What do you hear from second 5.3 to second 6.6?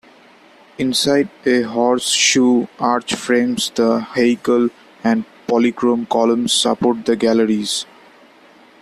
polychrome columns